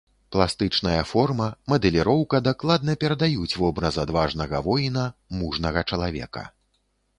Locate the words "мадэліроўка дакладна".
1.73-2.97